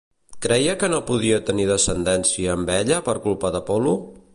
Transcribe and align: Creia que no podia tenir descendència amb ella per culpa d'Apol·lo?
Creia 0.45 0.73
que 0.83 0.89
no 0.93 1.01
podia 1.11 1.39
tenir 1.51 1.69
descendència 1.73 2.59
amb 2.59 2.73
ella 2.81 3.01
per 3.11 3.19
culpa 3.29 3.55
d'Apol·lo? 3.59 3.99